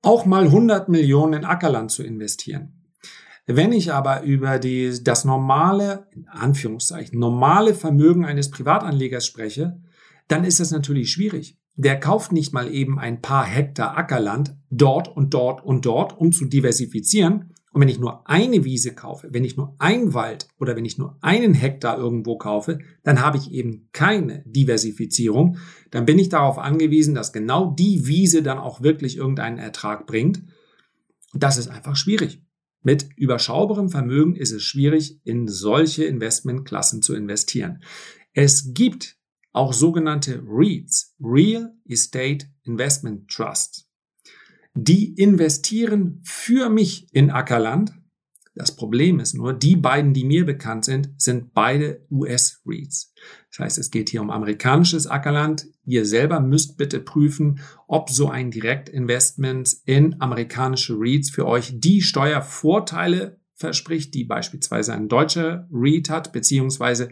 auch 0.00 0.24
mal 0.24 0.44
100 0.44 0.88
Millionen 0.88 1.32
in 1.32 1.44
Ackerland 1.44 1.90
zu 1.90 2.04
investieren. 2.04 2.84
Wenn 3.46 3.72
ich 3.72 3.92
aber 3.92 4.22
über 4.22 4.60
die, 4.60 5.02
das 5.02 5.24
normale, 5.24 6.06
in 6.12 6.28
Anführungszeichen, 6.28 7.18
normale 7.18 7.74
Vermögen 7.74 8.24
eines 8.24 8.50
Privatanlegers 8.50 9.26
spreche, 9.26 9.82
dann 10.28 10.44
ist 10.44 10.60
das 10.60 10.70
natürlich 10.70 11.10
schwierig. 11.10 11.58
Der 11.74 11.98
kauft 11.98 12.30
nicht 12.30 12.52
mal 12.52 12.72
eben 12.72 13.00
ein 13.00 13.20
paar 13.20 13.44
Hektar 13.44 13.96
Ackerland 13.96 14.54
dort 14.70 15.08
und 15.08 15.34
dort 15.34 15.64
und 15.64 15.86
dort, 15.86 16.16
um 16.16 16.30
zu 16.30 16.44
diversifizieren, 16.44 17.52
Und 17.72 17.82
wenn 17.82 17.88
ich 17.88 18.00
nur 18.00 18.28
eine 18.28 18.64
Wiese 18.64 18.94
kaufe, 18.94 19.28
wenn 19.30 19.44
ich 19.44 19.56
nur 19.56 19.76
einen 19.78 20.12
Wald 20.12 20.48
oder 20.58 20.74
wenn 20.74 20.84
ich 20.84 20.98
nur 20.98 21.16
einen 21.20 21.54
Hektar 21.54 21.98
irgendwo 21.98 22.36
kaufe, 22.36 22.80
dann 23.04 23.20
habe 23.20 23.36
ich 23.36 23.52
eben 23.52 23.88
keine 23.92 24.42
Diversifizierung. 24.44 25.56
Dann 25.92 26.04
bin 26.04 26.18
ich 26.18 26.28
darauf 26.28 26.58
angewiesen, 26.58 27.14
dass 27.14 27.32
genau 27.32 27.72
die 27.72 28.06
Wiese 28.06 28.42
dann 28.42 28.58
auch 28.58 28.82
wirklich 28.82 29.16
irgendeinen 29.16 29.58
Ertrag 29.58 30.06
bringt. 30.06 30.42
Das 31.32 31.58
ist 31.58 31.68
einfach 31.68 31.94
schwierig. 31.94 32.42
Mit 32.82 33.08
überschaubarem 33.16 33.88
Vermögen 33.88 34.34
ist 34.34 34.52
es 34.52 34.64
schwierig, 34.64 35.20
in 35.24 35.46
solche 35.46 36.04
Investmentklassen 36.04 37.02
zu 37.02 37.14
investieren. 37.14 37.82
Es 38.32 38.72
gibt 38.74 39.16
auch 39.52 39.72
sogenannte 39.72 40.42
REITs, 40.44 41.14
Real 41.20 41.72
Estate 41.86 42.46
Investment 42.64 43.28
Trusts 43.28 43.89
die 44.74 45.14
investieren 45.14 46.20
für 46.24 46.68
mich 46.68 47.08
in 47.12 47.30
Ackerland. 47.30 47.92
Das 48.54 48.74
Problem 48.74 49.20
ist 49.20 49.34
nur, 49.34 49.52
die 49.52 49.76
beiden, 49.76 50.12
die 50.12 50.24
mir 50.24 50.44
bekannt 50.44 50.84
sind, 50.84 51.10
sind 51.16 51.54
beide 51.54 52.04
US-REITs. 52.10 53.14
Das 53.50 53.58
heißt, 53.60 53.78
es 53.78 53.90
geht 53.90 54.10
hier 54.10 54.20
um 54.20 54.30
amerikanisches 54.30 55.06
Ackerland. 55.06 55.66
Ihr 55.84 56.04
selber 56.04 56.40
müsst 56.40 56.76
bitte 56.76 57.00
prüfen, 57.00 57.60
ob 57.86 58.10
so 58.10 58.28
ein 58.28 58.50
Direktinvestment 58.50 59.76
in 59.86 60.20
amerikanische 60.20 60.94
REITs 60.98 61.30
für 61.30 61.46
euch 61.46 61.72
die 61.78 62.02
Steuervorteile 62.02 63.40
verspricht, 63.54 64.14
die 64.14 64.24
beispielsweise 64.24 64.94
ein 64.94 65.08
deutscher 65.08 65.68
REIT 65.70 66.10
hat, 66.10 66.32
beziehungsweise 66.32 67.10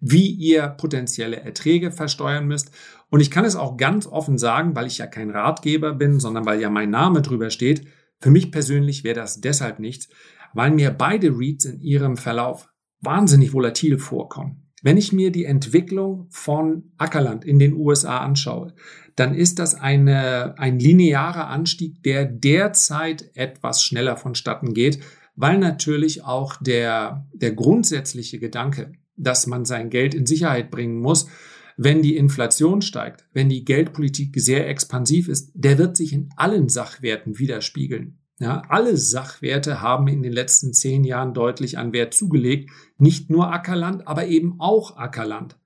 wie 0.00 0.30
ihr 0.30 0.68
potenzielle 0.68 1.40
Erträge 1.40 1.90
versteuern 1.90 2.46
müsst. 2.46 2.70
Und 3.10 3.20
ich 3.20 3.30
kann 3.30 3.44
es 3.44 3.56
auch 3.56 3.76
ganz 3.76 4.06
offen 4.06 4.38
sagen, 4.38 4.74
weil 4.74 4.86
ich 4.86 4.98
ja 4.98 5.06
kein 5.06 5.30
Ratgeber 5.30 5.94
bin, 5.94 6.18
sondern 6.18 6.44
weil 6.44 6.60
ja 6.60 6.70
mein 6.70 6.90
Name 6.90 7.22
drüber 7.22 7.50
steht. 7.50 7.86
Für 8.20 8.30
mich 8.30 8.50
persönlich 8.50 9.04
wäre 9.04 9.14
das 9.14 9.40
deshalb 9.40 9.78
nichts, 9.78 10.08
weil 10.54 10.70
mir 10.70 10.90
beide 10.90 11.30
REITs 11.30 11.66
in 11.66 11.80
ihrem 11.80 12.16
Verlauf 12.16 12.68
wahnsinnig 13.00 13.52
volatil 13.52 13.98
vorkommen. 13.98 14.66
Wenn 14.82 14.96
ich 14.96 15.12
mir 15.12 15.32
die 15.32 15.44
Entwicklung 15.44 16.26
von 16.30 16.92
Ackerland 16.96 17.44
in 17.44 17.58
den 17.58 17.74
USA 17.74 18.18
anschaue, 18.18 18.74
dann 19.16 19.34
ist 19.34 19.58
das 19.58 19.74
eine, 19.74 20.58
ein 20.58 20.78
linearer 20.78 21.48
Anstieg, 21.48 22.02
der 22.02 22.26
derzeit 22.26 23.30
etwas 23.34 23.82
schneller 23.82 24.16
vonstatten 24.16 24.74
geht, 24.74 25.00
weil 25.34 25.58
natürlich 25.58 26.24
auch 26.24 26.56
der, 26.60 27.26
der 27.32 27.52
grundsätzliche 27.52 28.38
Gedanke, 28.38 28.92
dass 29.16 29.46
man 29.46 29.64
sein 29.64 29.90
Geld 29.90 30.14
in 30.14 30.26
Sicherheit 30.26 30.70
bringen 30.70 31.00
muss, 31.00 31.28
wenn 31.76 32.02
die 32.02 32.16
Inflation 32.16 32.80
steigt, 32.82 33.26
wenn 33.32 33.48
die 33.48 33.64
Geldpolitik 33.64 34.34
sehr 34.40 34.68
expansiv 34.68 35.28
ist, 35.28 35.52
der 35.54 35.78
wird 35.78 35.96
sich 35.96 36.12
in 36.12 36.30
allen 36.36 36.68
Sachwerten 36.68 37.38
widerspiegeln. 37.38 38.18
Ja, 38.38 38.62
alle 38.68 38.96
Sachwerte 38.96 39.80
haben 39.80 40.08
in 40.08 40.22
den 40.22 40.32
letzten 40.32 40.74
zehn 40.74 41.04
Jahren 41.04 41.32
deutlich 41.32 41.78
an 41.78 41.92
Wert 41.92 42.12
zugelegt, 42.12 42.70
nicht 42.98 43.30
nur 43.30 43.52
Ackerland, 43.52 44.06
aber 44.06 44.26
eben 44.26 44.56
auch 44.58 44.96
Ackerland. 44.96 45.56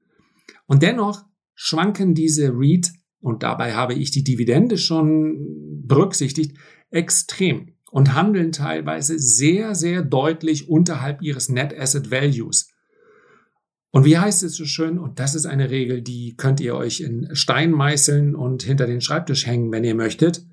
Und 0.66 0.82
dennoch 0.82 1.24
schwanken 1.54 2.14
diese 2.14 2.52
REIT, 2.52 2.92
und 3.20 3.42
dabei 3.42 3.74
habe 3.74 3.94
ich 3.94 4.12
die 4.12 4.24
Dividende 4.24 4.78
schon 4.78 5.82
berücksichtigt, 5.84 6.56
extrem 6.90 7.74
und 7.90 8.14
handeln 8.14 8.52
teilweise 8.52 9.18
sehr, 9.18 9.74
sehr 9.74 10.02
deutlich 10.02 10.68
unterhalb 10.68 11.22
ihres 11.22 11.48
Net 11.48 11.76
Asset 11.76 12.10
Values. 12.10 12.69
Und 13.92 14.04
wie 14.04 14.18
heißt 14.18 14.42
es 14.44 14.54
so 14.54 14.64
schön? 14.64 14.98
Und 14.98 15.18
das 15.18 15.34
ist 15.34 15.46
eine 15.46 15.70
Regel, 15.70 16.00
die 16.02 16.36
könnt 16.36 16.60
ihr 16.60 16.76
euch 16.76 17.00
in 17.00 17.34
Stein 17.34 17.72
meißeln 17.72 18.34
und 18.36 18.62
hinter 18.62 18.86
den 18.86 19.00
Schreibtisch 19.00 19.46
hängen, 19.46 19.72
wenn 19.72 19.84
ihr 19.84 19.96
möchtet. 19.96 20.44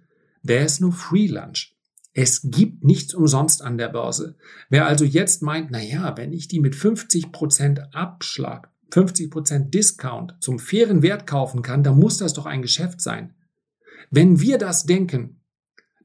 There 0.45 0.63
is 0.63 0.79
no 0.79 0.91
free 0.91 1.27
lunch. 1.27 1.75
Es 2.13 2.41
gibt 2.43 2.83
nichts 2.83 3.13
umsonst 3.13 3.61
an 3.61 3.77
der 3.77 3.89
Börse. 3.89 4.35
Wer 4.69 4.87
also 4.87 5.05
jetzt 5.05 5.43
meint, 5.43 5.69
na 5.69 5.81
ja, 5.83 6.17
wenn 6.17 6.33
ich 6.33 6.47
die 6.47 6.59
mit 6.59 6.73
50% 6.73 7.93
Abschlag, 7.93 8.71
50% 8.91 9.69
Discount 9.69 10.35
zum 10.39 10.57
fairen 10.57 11.03
Wert 11.03 11.27
kaufen 11.27 11.61
kann, 11.61 11.83
dann 11.83 11.99
muss 11.99 12.17
das 12.17 12.33
doch 12.33 12.47
ein 12.47 12.63
Geschäft 12.63 13.01
sein. 13.01 13.35
Wenn 14.09 14.39
wir 14.39 14.57
das 14.57 14.85
denken, 14.85 15.36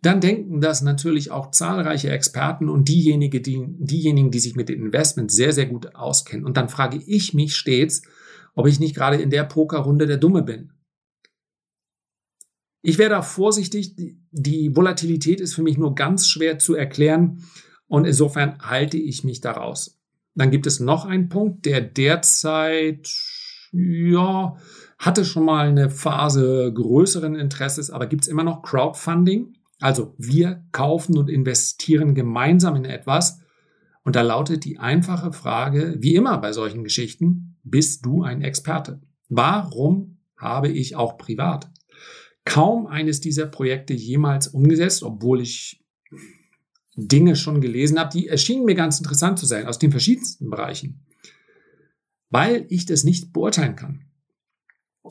dann 0.03 0.21
denken 0.21 0.61
das 0.61 0.83
natürlich 0.83 1.31
auch 1.31 1.53
zahlreiche 1.53 2.11
Experten 2.11 2.69
und 2.69 2.89
diejenigen, 2.89 3.43
die, 3.43 3.65
diejenigen, 3.79 4.33
die 4.33 4.41
sich 4.41 4.57
mit 4.57 4.69
den 4.69 4.85
Investments 4.85 5.35
sehr, 5.35 5.53
sehr 5.53 5.67
gut 5.67 5.95
auskennen. 5.95 6.45
Und 6.45 6.57
dann 6.57 6.69
frage 6.69 7.01
ich 7.07 7.35
mich 7.35 7.55
stets, 7.55 8.03
ob 8.55 8.67
ich 8.67 8.81
nicht 8.81 8.97
gerade 8.97 9.17
in 9.17 9.31
der 9.31 9.45
Pokerrunde 9.45 10.07
der 10.07 10.17
Dumme 10.17 10.43
bin. 10.43 10.73
Ich 12.83 12.99
wäre 12.99 13.11
da 13.11 13.23
vorsichtig. 13.23 13.95
Die 14.33 14.75
Volatilität 14.75 15.41
ist 15.41 15.55
für 15.55 15.63
mich 15.63 15.79
nur 15.79 15.95
ganz 15.95 16.27
schwer 16.27 16.59
zu 16.59 16.75
erklären 16.75 17.45
und 17.87 18.05
insofern 18.05 18.59
halte 18.59 18.97
ich 18.97 19.23
mich 19.23 19.41
daraus. 19.41 20.01
Dann 20.35 20.51
gibt 20.51 20.67
es 20.67 20.81
noch 20.81 21.05
einen 21.05 21.29
Punkt, 21.29 21.65
der 21.65 21.81
derzeit, 21.81 23.09
ja, 23.71 24.57
hatte 24.99 25.25
schon 25.25 25.45
mal 25.45 25.69
eine 25.69 25.91
Phase 25.91 26.73
größeren 26.75 27.37
Interesses, 27.37 27.91
aber 27.91 28.07
gibt 28.07 28.23
es 28.23 28.29
immer 28.29 28.45
noch 28.45 28.63
Crowdfunding. 28.63 29.55
Also 29.83 30.15
wir 30.19 30.65
kaufen 30.73 31.19
und 31.19 31.29
investieren 31.29 32.15
gemeinsam 32.15 32.77
in 32.77 32.85
etwas. 32.85 33.41
Und 34.05 34.17
da 34.17 34.23
lautet 34.23 34.65
die 34.65 34.79
einfache 34.79 35.33
Frage, 35.33 35.97
wie 35.99 36.15
immer 36.15 36.39
bei 36.39 36.53
solchen 36.53 36.85
Geschichten, 36.85 37.57
bist 37.62 38.05
du 38.05 38.23
ein 38.23 38.43
Experte? 38.43 39.01
Warum 39.29 40.19
habe 40.37 40.69
ich 40.69 40.97
auch 40.97 41.19
privat 41.19 41.71
kaum 42.45 42.87
eines 42.87 43.21
dieser 43.21 43.47
Projekte 43.47 43.95
jemals 43.95 44.49
umgesetzt, 44.49 45.03
obwohl 45.03 45.41
ich 45.41 45.85
Dinge 46.97 47.37
schon 47.37 47.61
gelesen 47.61 47.99
habe, 47.99 48.11
die 48.12 48.29
erschienen 48.29 48.65
mir 48.65 48.75
ganz 48.75 48.99
interessant 48.99 49.39
zu 49.39 49.47
sein, 49.47 49.67
aus 49.67 49.79
den 49.79 49.91
verschiedensten 49.91 50.51
Bereichen, 50.51 51.07
weil 52.29 52.67
ich 52.69 52.85
das 52.85 53.05
nicht 53.05 53.33
beurteilen 53.33 53.77
kann. 53.77 54.07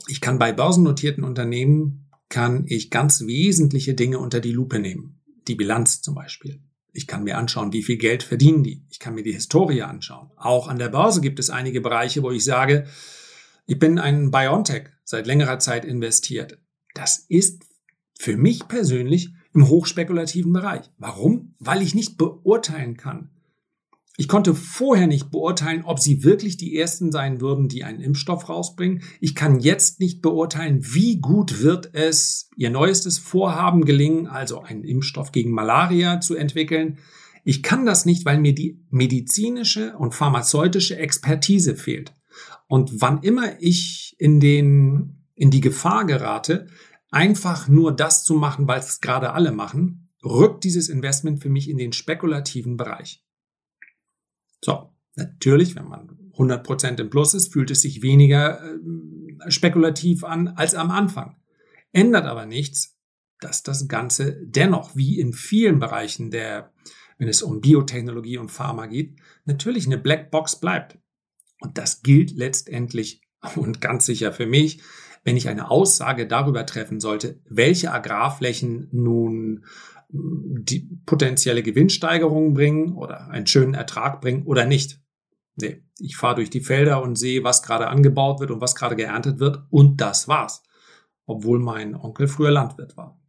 Ich 0.08 0.20
kann 0.20 0.38
bei 0.38 0.52
börsennotierten 0.52 1.24
Unternehmen 1.24 2.01
kann 2.32 2.64
ich 2.66 2.88
ganz 2.88 3.26
wesentliche 3.26 3.92
Dinge 3.92 4.18
unter 4.18 4.40
die 4.40 4.52
Lupe 4.52 4.78
nehmen. 4.78 5.20
Die 5.48 5.54
Bilanz 5.54 6.00
zum 6.00 6.14
Beispiel. 6.14 6.62
Ich 6.94 7.06
kann 7.06 7.24
mir 7.24 7.36
anschauen, 7.36 7.74
wie 7.74 7.82
viel 7.82 7.98
Geld 7.98 8.22
verdienen 8.22 8.64
die. 8.64 8.86
Ich 8.88 8.98
kann 8.98 9.14
mir 9.14 9.22
die 9.22 9.34
Historie 9.34 9.82
anschauen. 9.82 10.30
Auch 10.36 10.66
an 10.66 10.78
der 10.78 10.88
Börse 10.88 11.20
gibt 11.20 11.38
es 11.38 11.50
einige 11.50 11.82
Bereiche, 11.82 12.22
wo 12.22 12.30
ich 12.30 12.42
sage, 12.42 12.86
ich 13.66 13.78
bin 13.78 13.98
ein 13.98 14.30
Biontech 14.30 14.84
seit 15.04 15.26
längerer 15.26 15.58
Zeit 15.58 15.84
investiert. 15.84 16.58
Das 16.94 17.18
ist 17.28 17.64
für 18.18 18.38
mich 18.38 18.66
persönlich 18.66 19.28
im 19.52 19.68
hochspekulativen 19.68 20.54
Bereich. 20.54 20.90
Warum? 20.96 21.54
Weil 21.58 21.82
ich 21.82 21.94
nicht 21.94 22.16
beurteilen 22.16 22.96
kann, 22.96 23.28
ich 24.18 24.28
konnte 24.28 24.54
vorher 24.54 25.06
nicht 25.06 25.30
beurteilen, 25.30 25.84
ob 25.84 25.98
sie 25.98 26.22
wirklich 26.22 26.58
die 26.58 26.76
ersten 26.76 27.10
sein 27.12 27.40
würden, 27.40 27.68
die 27.68 27.82
einen 27.82 28.00
Impfstoff 28.00 28.48
rausbringen. 28.48 29.02
Ich 29.20 29.34
kann 29.34 29.58
jetzt 29.58 30.00
nicht 30.00 30.20
beurteilen, 30.20 30.80
wie 30.82 31.18
gut 31.18 31.62
wird 31.62 31.94
es 31.94 32.50
ihr 32.54 32.68
neuestes 32.68 33.18
Vorhaben 33.18 33.86
gelingen, 33.86 34.26
also 34.26 34.60
einen 34.60 34.84
Impfstoff 34.84 35.32
gegen 35.32 35.52
Malaria 35.52 36.20
zu 36.20 36.36
entwickeln. 36.36 36.98
Ich 37.44 37.62
kann 37.62 37.86
das 37.86 38.04
nicht, 38.04 38.26
weil 38.26 38.38
mir 38.38 38.54
die 38.54 38.84
medizinische 38.90 39.96
und 39.96 40.14
pharmazeutische 40.14 40.96
Expertise 40.98 41.74
fehlt. 41.74 42.14
Und 42.68 43.00
wann 43.00 43.22
immer 43.22 43.60
ich 43.60 44.14
in 44.18 44.40
den, 44.40 45.24
in 45.34 45.50
die 45.50 45.60
Gefahr 45.62 46.04
gerate, 46.04 46.66
einfach 47.10 47.66
nur 47.66 47.92
das 47.92 48.24
zu 48.24 48.34
machen, 48.34 48.68
weil 48.68 48.80
es 48.80 49.00
gerade 49.00 49.32
alle 49.32 49.52
machen, 49.52 50.10
rückt 50.22 50.64
dieses 50.64 50.90
Investment 50.90 51.42
für 51.42 51.48
mich 51.50 51.68
in 51.68 51.78
den 51.78 51.92
spekulativen 51.92 52.76
Bereich. 52.76 53.24
So, 54.64 54.90
natürlich, 55.16 55.76
wenn 55.76 55.88
man 55.88 56.18
100% 56.36 57.00
im 57.00 57.10
Plus 57.10 57.34
ist, 57.34 57.52
fühlt 57.52 57.70
es 57.70 57.82
sich 57.82 58.02
weniger 58.02 58.62
äh, 58.62 59.50
spekulativ 59.50 60.24
an 60.24 60.48
als 60.48 60.74
am 60.74 60.90
Anfang. 60.90 61.36
Ändert 61.92 62.24
aber 62.24 62.46
nichts, 62.46 62.96
dass 63.40 63.62
das 63.62 63.88
Ganze 63.88 64.40
dennoch, 64.44 64.96
wie 64.96 65.18
in 65.18 65.32
vielen 65.32 65.78
Bereichen 65.78 66.30
der, 66.30 66.72
wenn 67.18 67.28
es 67.28 67.42
um 67.42 67.60
Biotechnologie 67.60 68.38
und 68.38 68.50
Pharma 68.50 68.86
geht, 68.86 69.16
natürlich 69.44 69.86
eine 69.86 69.98
Blackbox 69.98 70.60
bleibt. 70.60 70.98
Und 71.60 71.76
das 71.76 72.02
gilt 72.02 72.30
letztendlich 72.30 73.20
und 73.56 73.80
ganz 73.80 74.06
sicher 74.06 74.32
für 74.32 74.46
mich, 74.46 74.80
wenn 75.24 75.36
ich 75.36 75.48
eine 75.48 75.70
Aussage 75.70 76.26
darüber 76.26 76.66
treffen 76.66 76.98
sollte, 76.98 77.40
welche 77.48 77.92
Agrarflächen 77.92 78.88
nun 78.90 79.64
die 80.12 80.88
potenzielle 81.06 81.62
Gewinnsteigerungen 81.62 82.54
bringen 82.54 82.92
oder 82.92 83.28
einen 83.30 83.46
schönen 83.46 83.74
Ertrag 83.74 84.20
bringen 84.20 84.44
oder 84.44 84.66
nicht. 84.66 85.00
Nee, 85.56 85.82
ich 85.98 86.16
fahre 86.16 86.36
durch 86.36 86.50
die 86.50 86.60
Felder 86.60 87.02
und 87.02 87.16
sehe, 87.16 87.44
was 87.44 87.62
gerade 87.62 87.88
angebaut 87.88 88.40
wird 88.40 88.50
und 88.50 88.60
was 88.60 88.74
gerade 88.74 88.96
geerntet 88.96 89.38
wird 89.38 89.64
und 89.70 90.00
das 90.00 90.28
war's. 90.28 90.62
Obwohl 91.24 91.60
mein 91.60 91.94
Onkel 91.94 92.28
früher 92.28 92.50
Landwirt 92.50 92.96
war. 92.96 93.20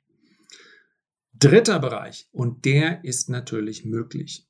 Dritter 1.33 1.79
Bereich 1.79 2.27
und 2.31 2.65
der 2.65 3.03
ist 3.03 3.29
natürlich 3.29 3.85
möglich. 3.85 4.47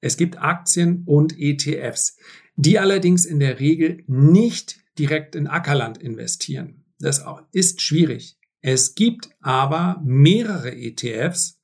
Es 0.00 0.16
gibt 0.16 0.38
Aktien 0.38 1.02
und 1.06 1.38
ETFs, 1.38 2.16
die 2.56 2.78
allerdings 2.78 3.26
in 3.26 3.38
der 3.38 3.60
Regel 3.60 4.02
nicht 4.06 4.80
direkt 4.98 5.34
in 5.34 5.46
Ackerland 5.46 5.98
investieren. 5.98 6.84
Das 6.98 7.24
ist 7.52 7.80
schwierig. 7.80 8.38
Es 8.60 8.94
gibt 8.94 9.30
aber 9.40 10.00
mehrere 10.04 10.74
ETFs, 10.76 11.59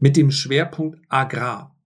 mit 0.00 0.16
dem 0.16 0.30
Schwerpunkt 0.30 0.98
Agrar. 1.08 1.76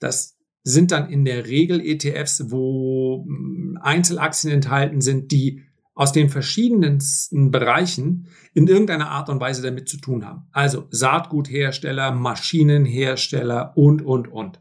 Das 0.00 0.38
sind 0.62 0.92
dann 0.92 1.10
in 1.10 1.24
der 1.24 1.46
Regel 1.46 1.80
ETFs, 1.80 2.50
wo 2.50 3.24
hm, 3.26 3.78
Einzelaktien 3.82 4.52
enthalten 4.52 5.00
sind, 5.00 5.32
die 5.32 5.62
aus 5.94 6.12
den 6.12 6.30
verschiedensten 6.30 7.50
Bereichen 7.50 8.28
in 8.54 8.66
irgendeiner 8.68 9.10
Art 9.10 9.28
und 9.28 9.40
Weise 9.40 9.60
damit 9.60 9.88
zu 9.88 9.98
tun 9.98 10.24
haben. 10.24 10.46
Also 10.52 10.86
Saatguthersteller, 10.90 12.12
Maschinenhersteller 12.12 13.76
und, 13.76 14.00
und, 14.00 14.28
und. 14.28 14.60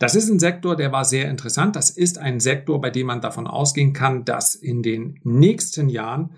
Das 0.00 0.14
ist 0.14 0.30
ein 0.30 0.38
Sektor, 0.38 0.76
der 0.76 0.92
war 0.92 1.04
sehr 1.04 1.28
interessant. 1.28 1.76
Das 1.76 1.90
ist 1.90 2.18
ein 2.18 2.40
Sektor, 2.40 2.80
bei 2.80 2.90
dem 2.90 3.06
man 3.06 3.20
davon 3.20 3.46
ausgehen 3.46 3.92
kann, 3.92 4.24
dass 4.24 4.54
in 4.54 4.82
den 4.82 5.20
nächsten 5.22 5.88
Jahren 5.88 6.30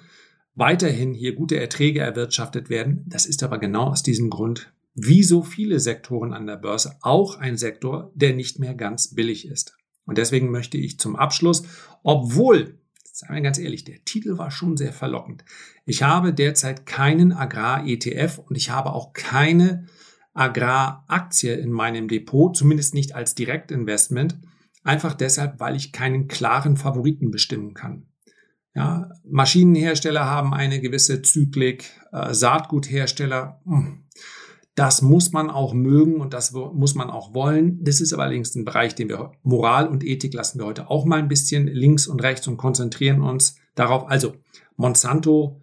weiterhin 0.54 1.14
hier 1.14 1.34
gute 1.34 1.58
Erträge 1.58 2.00
erwirtschaftet 2.00 2.68
werden. 2.68 3.04
Das 3.06 3.24
ist 3.24 3.42
aber 3.42 3.58
genau 3.58 3.84
aus 3.84 4.02
diesem 4.02 4.30
Grund, 4.30 4.72
wie 4.94 5.22
so 5.22 5.42
viele 5.42 5.80
Sektoren 5.80 6.32
an 6.32 6.46
der 6.46 6.56
Börse, 6.56 6.96
auch 7.00 7.38
ein 7.38 7.56
Sektor, 7.56 8.12
der 8.14 8.34
nicht 8.34 8.58
mehr 8.58 8.74
ganz 8.74 9.14
billig 9.14 9.46
ist. 9.46 9.76
Und 10.04 10.18
deswegen 10.18 10.50
möchte 10.50 10.78
ich 10.78 10.98
zum 10.98 11.16
Abschluss, 11.16 11.64
obwohl 12.02 12.78
Seien 13.14 13.34
wir 13.34 13.42
ganz 13.42 13.58
ehrlich, 13.58 13.84
der 13.84 14.02
Titel 14.04 14.38
war 14.38 14.50
schon 14.50 14.78
sehr 14.78 14.92
verlockend. 14.92 15.44
Ich 15.84 16.02
habe 16.02 16.32
derzeit 16.32 16.86
keinen 16.86 17.32
Agrar-ETF 17.32 18.38
und 18.38 18.56
ich 18.56 18.70
habe 18.70 18.94
auch 18.94 19.12
keine 19.12 19.86
Agraraktie 20.32 21.50
in 21.50 21.70
meinem 21.70 22.08
Depot, 22.08 22.56
zumindest 22.56 22.94
nicht 22.94 23.14
als 23.14 23.34
Direktinvestment, 23.34 24.38
einfach 24.82 25.12
deshalb, 25.12 25.60
weil 25.60 25.76
ich 25.76 25.92
keinen 25.92 26.26
klaren 26.26 26.78
Favoriten 26.78 27.30
bestimmen 27.30 27.74
kann. 27.74 28.06
Ja, 28.74 29.10
Maschinenhersteller 29.24 30.24
haben 30.24 30.54
eine 30.54 30.80
gewisse 30.80 31.20
Zyklik, 31.20 31.90
äh, 32.12 32.32
Saatguthersteller, 32.32 33.60
mh, 33.66 33.76
hm, 33.76 34.01
das 34.74 35.02
muss 35.02 35.32
man 35.32 35.50
auch 35.50 35.74
mögen 35.74 36.20
und 36.20 36.32
das 36.32 36.52
muss 36.52 36.94
man 36.94 37.10
auch 37.10 37.34
wollen. 37.34 37.84
Das 37.84 38.00
ist 38.00 38.14
allerdings 38.14 38.54
ein 38.54 38.64
Bereich, 38.64 38.94
den 38.94 39.08
wir 39.08 39.32
Moral 39.42 39.86
und 39.86 40.02
Ethik 40.02 40.32
lassen 40.32 40.58
wir 40.58 40.66
heute 40.66 40.88
auch 40.88 41.04
mal 41.04 41.18
ein 41.18 41.28
bisschen 41.28 41.66
links 41.66 42.06
und 42.06 42.22
rechts 42.22 42.48
und 42.48 42.56
konzentrieren 42.56 43.20
uns 43.20 43.56
darauf. 43.74 44.08
Also 44.08 44.34
Monsanto 44.76 45.60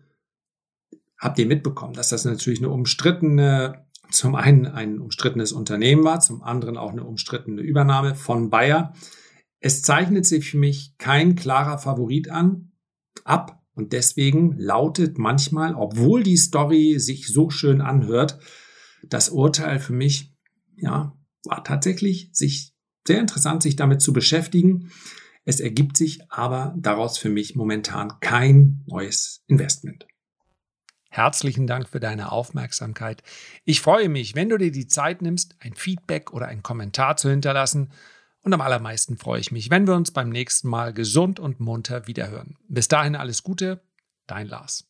habt 1.18 1.39
ihr 1.39 1.48
mitbekommen, 1.48 1.94
dass 1.94 2.10
das 2.10 2.24
natürlich 2.24 2.60
eine 2.60 2.70
umstrittene, 2.70 3.86
zum 4.12 4.36
einen 4.36 4.68
ein 4.68 5.00
umstrittenes 5.00 5.54
Unternehmen 5.54 6.04
war, 6.04 6.20
zum 6.20 6.44
anderen 6.44 6.78
auch 6.78 6.92
eine 6.92 7.04
umstrittene 7.04 7.62
Übernahme 7.62 8.13
von 8.13 8.51
Bayer. 8.51 8.94
Es 9.60 9.82
zeichnet 9.82 10.28
sich 10.28 10.51
für 10.51 10.58
mich 10.58 10.96
kein 11.00 11.36
klarer 11.36 11.80
Favorit 11.80 12.30
an, 12.30 12.72
ab 13.24 13.60
und 13.74 13.92
deswegen 13.92 14.56
lautet 14.58 15.18
manchmal, 15.18 15.74
obwohl 15.74 16.22
die 16.22 16.38
Story 16.38 17.00
sich 17.00 17.28
so 17.28 17.50
schön 17.50 17.82
anhört, 17.82 18.39
das 19.03 19.29
Urteil 19.29 19.79
für 19.79 19.94
mich, 19.94 20.34
ja, 20.75 21.18
war 21.46 21.63
tatsächlich 21.63 22.29
sich 22.34 22.74
sehr 23.08 23.20
interessant, 23.20 23.63
sich 23.63 23.75
damit 23.75 24.01
zu 24.01 24.13
beschäftigen. 24.13 24.91
Es 25.46 25.60
ergibt 25.60 25.98
sich 25.98 26.20
aber 26.29 26.75
daraus 26.77 27.18
für 27.18 27.29
mich 27.29 27.56
momentan 27.56 28.20
kein 28.20 28.84
neues 28.86 29.44
Investment. 29.48 30.06
Herzlichen 31.10 31.65
Dank 31.65 31.89
für 31.89 32.00
deine 32.00 32.32
Aufmerksamkeit. 32.32 33.24
Ich 33.65 33.82
freue 33.82 34.10
mich, 34.10 34.36
wenn 34.36 34.50
du 34.50 34.58
dir 34.58 34.72
die 34.72 34.88
Zeit 34.88 35.24
nimmst, 35.24 35.56
ein 35.60 35.74
Feedback 35.74 36.34
oder 36.34 36.48
einen 36.48 36.62
Kommentar 36.62 37.18
zu 37.18 37.29
hinterlassen. 37.32 37.91
Und 38.41 38.53
am 38.53 38.62
allermeisten 38.62 39.18
freue 39.18 39.39
ich 39.39 39.51
mich, 39.51 39.72
wenn 39.72 39.88
wir 39.88 39.96
uns 39.96 40.12
beim 40.12 40.29
nächsten 40.29 40.70
Mal 40.70 40.94
gesund 40.94 41.39
und 41.39 41.60
munter 41.60 42.08
wiederhören. 42.08 42.58
Bis 42.68 42.88
dahin 42.88 43.15
alles 43.15 43.41
Gute, 43.41 43.82
dein 44.27 44.48
Lars. 44.48 44.86